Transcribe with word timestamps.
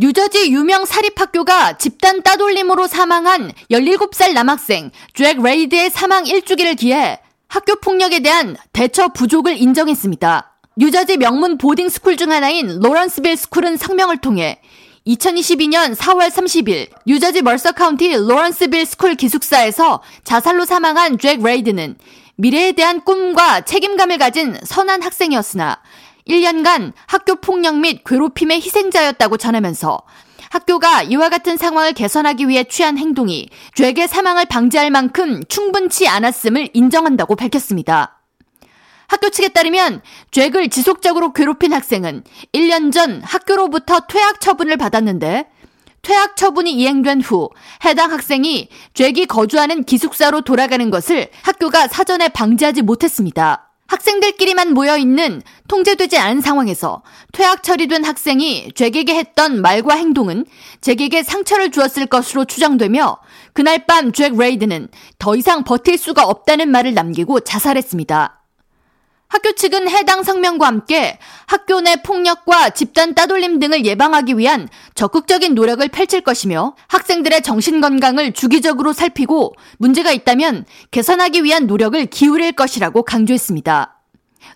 뉴저지 0.00 0.52
유명 0.52 0.84
사립학교가 0.84 1.76
집단 1.76 2.22
따돌림으로 2.22 2.86
사망한 2.86 3.50
17살 3.68 4.32
남학생 4.32 4.92
잭 5.12 5.42
레이드의 5.42 5.90
사망 5.90 6.22
1주기를 6.22 6.78
기해 6.78 7.18
학교 7.48 7.74
폭력에 7.80 8.20
대한 8.20 8.56
대처 8.72 9.08
부족을 9.08 9.60
인정했습니다. 9.60 10.52
뉴저지 10.76 11.16
명문 11.16 11.58
boarding 11.58 11.88
school 11.88 12.16
중 12.16 12.30
하나인 12.30 12.78
로런스빌 12.78 13.36
스쿨은 13.36 13.76
성명을 13.76 14.18
통해 14.18 14.60
2022년 15.04 15.96
4월 15.96 16.30
30일 16.30 16.90
뉴저지 17.04 17.42
멀서 17.42 17.72
카운티 17.72 18.14
로런스빌 18.14 18.86
스쿨 18.86 19.16
기숙사에서 19.16 20.00
자살로 20.22 20.64
사망한 20.64 21.18
잭 21.18 21.42
레이드는 21.42 21.96
미래에 22.36 22.70
대한 22.70 23.00
꿈과 23.00 23.62
책임감을 23.62 24.18
가진 24.18 24.56
선한 24.62 25.02
학생이었으나 25.02 25.80
1년간 26.28 26.92
학교 27.06 27.36
폭력 27.36 27.78
및 27.78 28.02
괴롭힘의 28.04 28.60
희생자였다고 28.60 29.36
전하면서 29.36 30.02
학교가 30.50 31.02
이와 31.02 31.28
같은 31.28 31.56
상황을 31.56 31.92
개선하기 31.92 32.48
위해 32.48 32.64
취한 32.64 32.96
행동이 32.98 33.48
잭의 33.74 34.08
사망을 34.08 34.46
방지할 34.46 34.90
만큼 34.90 35.42
충분치 35.48 36.08
않았음을 36.08 36.70
인정한다고 36.72 37.36
밝혔습니다. 37.36 38.18
학교 39.08 39.30
측에 39.30 39.48
따르면 39.48 40.02
잭을 40.30 40.68
지속적으로 40.68 41.32
괴롭힌 41.32 41.72
학생은 41.72 42.24
1년 42.52 42.92
전 42.92 43.22
학교로부터 43.22 44.00
퇴학 44.00 44.40
처분을 44.40 44.76
받았는데 44.76 45.48
퇴학 46.02 46.36
처분이 46.36 46.72
이행된 46.72 47.22
후 47.22 47.50
해당 47.84 48.12
학생이 48.12 48.68
잭이 48.94 49.26
거주하는 49.26 49.84
기숙사로 49.84 50.42
돌아가는 50.42 50.90
것을 50.90 51.30
학교가 51.42 51.88
사전에 51.88 52.28
방지하지 52.28 52.82
못했습니다. 52.82 53.67
학생들끼리만 53.88 54.74
모여있는 54.74 55.42
통제되지 55.66 56.18
않은 56.18 56.40
상황에서 56.40 57.02
퇴학 57.32 57.62
처리된 57.62 58.04
학생이 58.04 58.72
잭에게 58.74 59.14
했던 59.14 59.60
말과 59.60 59.94
행동은 59.96 60.44
잭에게 60.80 61.22
상처를 61.22 61.70
주었을 61.70 62.06
것으로 62.06 62.44
추정되며 62.44 63.18
그날 63.54 63.86
밤 63.86 64.12
잭 64.12 64.36
레이드는 64.36 64.88
더 65.18 65.36
이상 65.36 65.64
버틸 65.64 65.98
수가 65.98 66.24
없다는 66.24 66.70
말을 66.70 66.94
남기고 66.94 67.40
자살했습니다. 67.40 68.37
학교 69.28 69.52
측은 69.52 69.90
해당 69.90 70.22
성명과 70.22 70.66
함께 70.66 71.18
학교 71.46 71.80
내 71.80 71.96
폭력과 71.96 72.70
집단 72.70 73.14
따돌림 73.14 73.58
등을 73.58 73.84
예방하기 73.84 74.38
위한 74.38 74.68
적극적인 74.94 75.54
노력을 75.54 75.86
펼칠 75.88 76.22
것이며 76.22 76.74
학생들의 76.88 77.42
정신 77.42 77.80
건강을 77.82 78.32
주기적으로 78.32 78.94
살피고 78.94 79.54
문제가 79.76 80.12
있다면 80.12 80.64
개선하기 80.90 81.44
위한 81.44 81.66
노력을 81.66 82.04
기울일 82.06 82.52
것이라고 82.52 83.02
강조했습니다. 83.02 83.94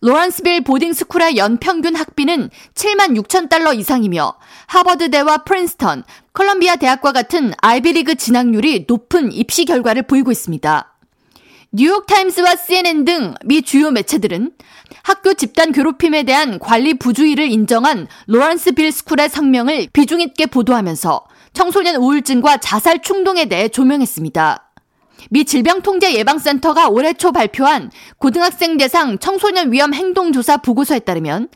로런스빌 0.00 0.64
boarding 0.64 1.01
school의 1.01 1.38
연평균 1.38 1.96
학비는 1.96 2.50
7만 2.74 3.18
6천 3.20 3.48
달러 3.48 3.72
이상이며 3.72 4.34
하버드대와 4.66 5.38
프린스턴, 5.38 6.04
컬럼비아 6.34 6.76
대학과 6.76 7.12
같은 7.12 7.52
아이비리그 7.62 8.16
진학률이 8.16 8.84
높은 8.86 9.32
입시 9.32 9.64
결과를 9.64 10.02
보이고 10.02 10.30
있습니다. 10.30 10.97
뉴욕타임스와 11.70 12.56
CNN 12.56 13.04
등 13.04 13.34
미 13.44 13.60
주요 13.60 13.90
매체들은 13.90 14.52
학교 15.02 15.34
집단 15.34 15.70
괴롭힘에 15.72 16.22
대한 16.22 16.58
관리 16.58 16.94
부주의를 16.94 17.50
인정한 17.50 18.08
로런스 18.26 18.72
빌 18.72 18.90
스쿨의 18.90 19.28
성명을 19.28 19.88
비중 19.92 20.22
있게 20.22 20.46
보도하면서 20.46 21.26
청소년 21.52 21.96
우울증과 21.96 22.58
자살 22.58 23.02
충동에 23.02 23.46
대해 23.46 23.68
조명했습니다. 23.68 24.64
미 25.30 25.44
질병통제예방센터가 25.44 26.88
올해 26.88 27.12
초 27.12 27.32
발표한 27.32 27.90
고등학생 28.16 28.78
대상 28.78 29.18
청소년 29.18 29.70
위험 29.70 29.92
행동조사 29.92 30.58
보고서에 30.58 31.00
따르면 31.00 31.48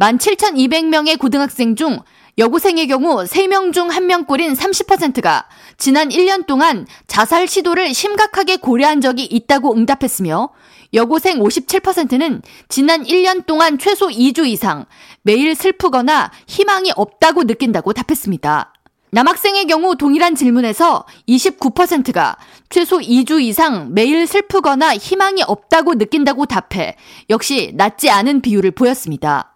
17,200명의 0.00 1.18
고등학생 1.18 1.76
중 1.76 2.00
여고생의 2.36 2.88
경우 2.88 3.22
3명 3.24 3.72
중 3.72 3.88
1명꼴인 3.88 4.56
30%가 4.56 5.46
지난 5.78 6.08
1년 6.08 6.46
동안 6.46 6.86
자살 7.06 7.46
시도를 7.46 7.94
심각하게 7.94 8.56
고려한 8.56 9.00
적이 9.00 9.24
있다고 9.24 9.72
응답했으며 9.74 10.50
여고생 10.92 11.38
57%는 11.38 12.42
지난 12.68 13.04
1년 13.04 13.46
동안 13.46 13.78
최소 13.78 14.08
2주 14.08 14.46
이상 14.46 14.86
매일 15.22 15.54
슬프거나 15.54 16.30
희망이 16.46 16.92
없다고 16.94 17.44
느낀다고 17.44 17.92
답했습니다. 17.92 18.72
남학생의 19.10 19.66
경우 19.66 19.96
동일한 19.96 20.34
질문에서 20.34 21.04
29%가 21.28 22.36
최소 22.68 22.98
2주 22.98 23.40
이상 23.40 23.90
매일 23.92 24.26
슬프거나 24.26 24.96
희망이 24.96 25.42
없다고 25.44 25.94
느낀다고 25.94 26.46
답해 26.46 26.96
역시 27.30 27.70
낮지 27.74 28.10
않은 28.10 28.40
비율을 28.40 28.72
보였습니다. 28.72 29.53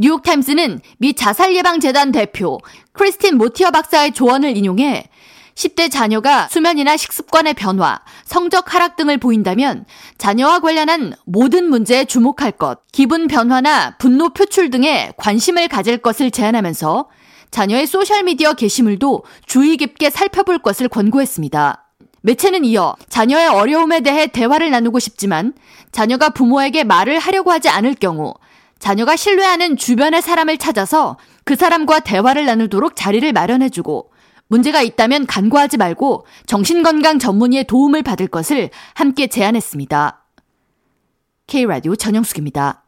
뉴욕타임스는 0.00 0.80
미 0.98 1.12
자살예방재단 1.12 2.12
대표 2.12 2.58
크리스틴 2.92 3.36
모티어 3.36 3.72
박사의 3.72 4.12
조언을 4.12 4.56
인용해 4.56 5.08
10대 5.56 5.90
자녀가 5.90 6.46
수면이나 6.46 6.96
식습관의 6.96 7.54
변화, 7.54 7.98
성적 8.24 8.72
하락 8.72 8.94
등을 8.94 9.18
보인다면 9.18 9.86
자녀와 10.16 10.60
관련한 10.60 11.14
모든 11.24 11.68
문제에 11.68 12.04
주목할 12.04 12.52
것, 12.52 12.78
기분 12.92 13.26
변화나 13.26 13.96
분노 13.98 14.28
표출 14.28 14.70
등에 14.70 15.12
관심을 15.16 15.66
가질 15.66 15.98
것을 15.98 16.30
제안하면서 16.30 17.08
자녀의 17.50 17.88
소셜미디어 17.88 18.52
게시물도 18.52 19.24
주의 19.46 19.76
깊게 19.76 20.10
살펴볼 20.10 20.60
것을 20.60 20.88
권고했습니다. 20.88 21.86
매체는 22.20 22.64
이어 22.66 22.94
자녀의 23.08 23.48
어려움에 23.48 24.00
대해 24.00 24.28
대화를 24.28 24.70
나누고 24.70 25.00
싶지만 25.00 25.54
자녀가 25.90 26.28
부모에게 26.28 26.84
말을 26.84 27.18
하려고 27.18 27.50
하지 27.50 27.68
않을 27.68 27.96
경우 27.96 28.34
자녀가 28.78 29.16
신뢰하는 29.16 29.76
주변의 29.76 30.22
사람을 30.22 30.58
찾아서 30.58 31.18
그 31.44 31.56
사람과 31.56 32.00
대화를 32.00 32.46
나누도록 32.46 32.94
자리를 32.96 33.32
마련해주고 33.32 34.12
문제가 34.48 34.82
있다면 34.82 35.26
간과하지 35.26 35.76
말고 35.76 36.26
정신건강 36.46 37.18
전문의의 37.18 37.64
도움을 37.64 38.02
받을 38.02 38.28
것을 38.28 38.70
함께 38.94 39.26
제안했습니다. 39.26 40.24
K라디오 41.46 41.96
전영숙입니다. 41.96 42.87